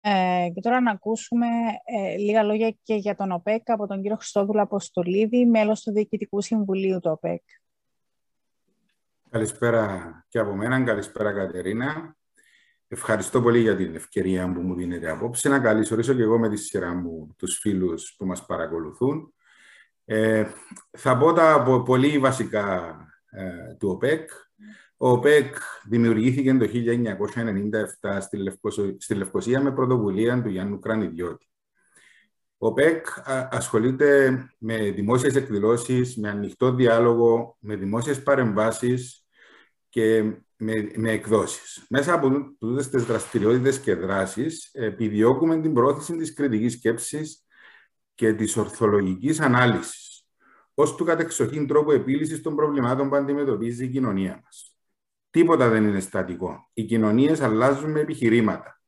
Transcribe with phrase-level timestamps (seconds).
[0.00, 1.46] Ε, και τώρα να ακούσουμε
[1.84, 6.40] ε, λίγα λόγια και για τον ΟΠΕΚ από τον κύριο Χριστόδουλο Αποστολίδη, μέλος του Διοικητικού
[6.40, 7.42] Συμβουλίου του ΟΠΕΚ.
[9.30, 10.84] Καλησπέρα και από μένα.
[10.84, 12.16] Καλησπέρα Κατερίνα.
[12.88, 15.48] Ευχαριστώ πολύ για την ευκαιρία που μου δίνετε απόψε.
[15.48, 19.34] Να καλωσορίσω και εγώ με τη σειρά μου τους φίλους που μας παρακολουθούν.
[20.04, 20.46] Ε,
[20.90, 22.96] θα πω τα πολύ βασικά
[23.30, 24.30] ε, του ΟΠΕΚ.
[25.02, 26.66] Ο ΟΠΕΚ δημιουργήθηκε το
[28.02, 28.58] 1997 στη,
[28.98, 31.48] στη Λευκοσία με πρωτοβουλία του Γιάννου Κρανιδιώτη.
[32.58, 33.06] Ο ΟΠΕΚ
[33.50, 39.26] ασχολείται με δημόσιες εκδηλώσεις, με ανοιχτό διάλογο, με δημόσιες παρεμβάσεις
[39.88, 40.22] και
[40.56, 41.86] με, με εκδόσεις.
[41.88, 47.46] Μέσα από τούτες τις δραστηριότητες και δράσεις επιδιώκουμε την πρόθεση της κριτικής σκέψης
[48.14, 50.24] και της ορθολογικής ανάλυσης
[50.74, 54.74] ως του κατεξοχήν τρόπου επίλυσης των προβλημάτων που αντιμετωπίζει η κοινωνία μας.
[55.30, 56.70] Τίποτα δεν είναι στατικό.
[56.72, 58.80] Οι κοινωνίες αλλάζουν με επιχειρήματα,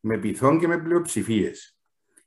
[0.00, 1.78] με πυθών και με πλειοψηφίες.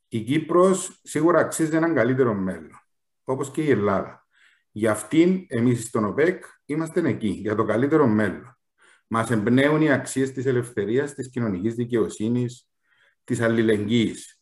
[0.08, 2.80] Η Κύπρος σίγουρα αξίζει έναν καλύτερο μέλλον,
[3.24, 4.28] όπως και η Ελλάδα.
[4.72, 8.58] Για αυτήν, εμείς στον ΟΠΕΚ, είμαστε εκεί, για το καλύτερο μέλλον.
[9.08, 12.70] Μας εμπνέουν οι αξίες της ελευθερίας, της κοινωνικής δικαιοσύνης,
[13.24, 14.42] της αλληλεγγύης.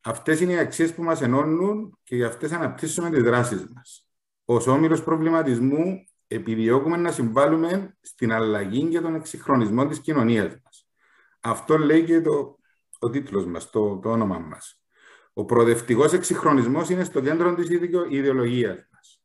[0.00, 4.08] Αυτές είναι οι αξίες που μας ενώνουν και για αυτές αναπτύσσουμε τις δράσεις μας.
[4.44, 10.88] Ως όμοιρος προβληματισμού επιδιώκουμε να συμβάλλουμε στην αλλαγή και τον εξυγχρονισμό της κοινωνίας μας.
[11.40, 12.58] Αυτό λέει και το,
[12.98, 14.82] ο τίτλος μας, το, το όνομα μας.
[15.32, 17.68] Ο προοδευτικός εξυγχρονισμός είναι στο κέντρο της
[18.08, 19.22] ιδεολογίας μας.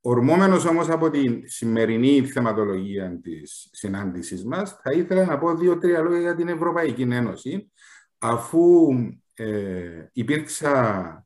[0.00, 6.20] Ορμόμενος όμως από τη σημερινή θεματολογία της συνάντησής μας, θα ήθελα να πω δύο-τρία λόγια
[6.20, 7.72] για την Ευρωπαϊκή Ένωση,
[8.18, 8.88] αφού
[9.34, 11.23] ε, υπήρξα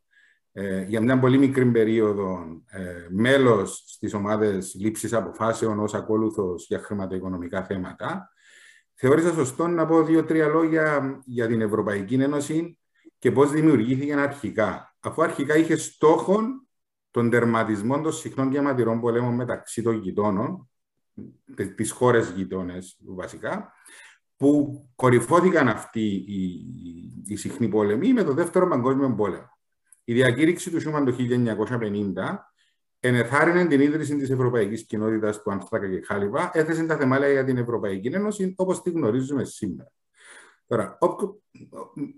[0.60, 6.78] ε, για μια πολύ μικρή περίοδο ε, μέλος στις ομάδες λήψης αποφάσεων ως ακόλουθος για
[6.78, 8.32] χρηματοοικονομικά θέματα,
[8.94, 12.78] θεώρησα σωστό να πω δύο-τρία λόγια για την Ευρωπαϊκή Ένωση
[13.18, 14.96] και πώς δημιουργήθηκε αρχικά.
[15.00, 16.40] Αφού αρχικά είχε στόχο
[17.10, 20.70] τον τερματισμό των συχνών διαματηρών πολέμων μεταξύ των γειτόνων,
[21.74, 23.72] τις χώρες γειτόνες βασικά,
[24.36, 29.57] που κορυφώθηκαν αυτοί οι, οι, οι συχνοί πόλεμοι με το Δεύτερο Παγκόσμιο Πόλεμο.
[30.08, 32.36] Η διακήρυξη του Σούμαν το 1950
[33.00, 37.56] ενεθάρρυνε την ίδρυση της Ευρωπαϊκής Κοινότητας του Ανθράκα και Χάλιβα, έθεσε τα θεμάλια για την
[37.56, 39.92] Ευρωπαϊκή Ένωση όπως τη γνωρίζουμε σήμερα.
[40.66, 41.34] Τώρα, ο, ο,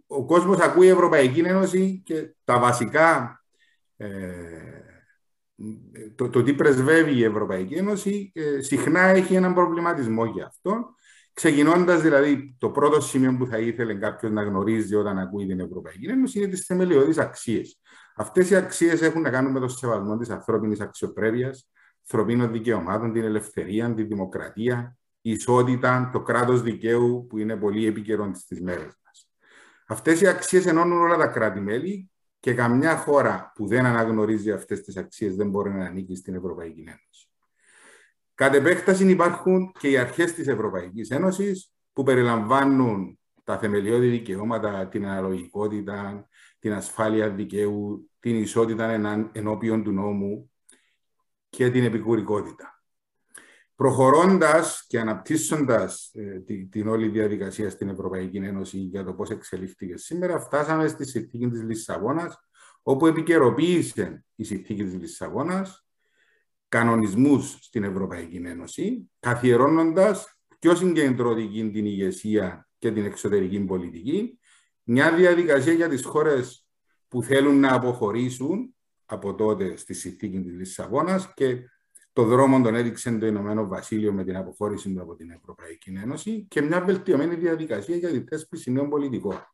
[0.07, 3.41] ο κόσμος ακούει Ευρωπαϊκή Ένωση και τα βασικά,
[3.97, 4.09] ε,
[6.15, 10.95] το, το τι πρεσβεύει η Ευρωπαϊκή Ένωση, ε, συχνά έχει έναν προβληματισμό για αυτό
[11.33, 16.07] Ξεκινώντας δηλαδή, το πρώτο σημείο που θα ήθελε κάποιος να γνωρίζει όταν ακούει την Ευρωπαϊκή
[16.07, 17.81] Ένωση είναι τις θεμελιώδεις αξίες.
[18.17, 21.71] Αυτές οι αξίες έχουν να κάνουν με το σεβασμό της ανθρώπινης αξιοπρέπειας,
[22.01, 28.31] ανθρωπίνων δικαιωμάτων, την ελευθερία, τη δημοκρατία, η ισότητα, το κράτος δικαίου που είναι πολύ επικαιρό
[28.35, 29.31] στις μέρες μας.
[29.87, 32.11] Αυτές οι αξίες ενώνουν όλα τα κράτη-μέλη
[32.41, 36.81] και καμιά χώρα που δεν αναγνωρίζει αυτές τις αξίες δεν μπορεί να ανήκει στην Ευρωπαϊκή
[36.81, 37.30] Ένωση.
[38.41, 45.07] Κατ' επέκταση υπάρχουν και οι αρχές της Ευρωπαϊκής Ένωσης που περιλαμβάνουν τα θεμελιώδη δικαιώματα, την
[45.07, 46.29] αναλογικότητα,
[46.59, 48.91] την ασφάλεια δικαίου, την ισότητα
[49.33, 50.51] ενώπιον του νόμου
[51.49, 52.83] και την επικουρικότητα.
[53.75, 56.41] Προχωρώντας και αναπτύσσοντας ε,
[56.71, 61.63] την, όλη διαδικασία στην Ευρωπαϊκή Ένωση για το πώς εξελίχθηκε σήμερα, φτάσαμε στη συνθήκη της
[61.63, 62.39] Λισαβόνας,
[62.83, 65.85] όπου επικαιροποίησε η συνθήκη της Λισαβόνας
[66.71, 74.39] κανονισμούς στην Ευρωπαϊκή Ένωση, καθιερώνοντας πιο συγκεντρωτική την ηγεσία και την εξωτερική πολιτική,
[74.83, 76.67] μια διαδικασία για τις χώρες
[77.09, 78.75] που θέλουν να αποχωρήσουν
[79.07, 81.63] από τότε στη συνθήκη της Λισαβόνας και
[82.13, 86.47] το δρόμο τον έδειξε το Ηνωμένο Βασίλειο με την αποχώρηση του από την Ευρωπαϊκή Ένωση
[86.49, 89.47] και μια βελτιωμένη διαδικασία για τη θέσπιση νέων πολιτικών.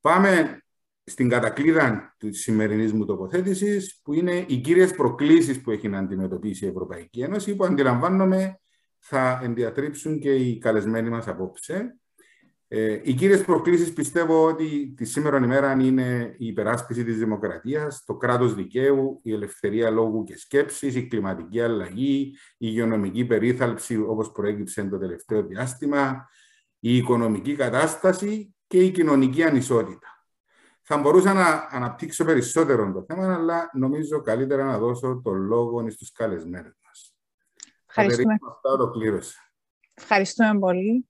[0.00, 0.60] Πάμε
[1.08, 6.64] στην κατακλείδα της σημερινής μου τοποθέτησης, που είναι οι κύριες προκλήσεις που έχει να αντιμετωπίσει
[6.64, 8.60] η Ευρωπαϊκή Ένωση, που αντιλαμβάνομαι
[8.98, 11.98] θα ενδιατρύψουν και οι καλεσμένοι μας απόψε.
[12.68, 18.16] Ε, οι κύριες προκλήσεις πιστεύω ότι τη σήμερα ημέρα είναι η υπεράσπιση της δημοκρατίας, το
[18.16, 24.84] κράτος δικαίου, η ελευθερία λόγου και σκέψης, η κλιματική αλλαγή, η υγειονομική περίθαλψη όπως προέκυψε
[24.84, 26.28] το τελευταίο διάστημα,
[26.78, 30.15] η οικονομική κατάσταση και η κοινωνική ανισότητα.
[30.88, 36.12] Θα μπορούσα να αναπτύξω περισσότερο το θέμα, αλλά νομίζω καλύτερα να δώσω το λόγο στους
[36.12, 37.14] καλεσμένους μας.
[37.86, 38.38] Ευχαριστούμε.
[39.94, 41.08] Ευχαριστούμε πολύ.